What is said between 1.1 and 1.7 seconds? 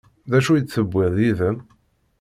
yid-m?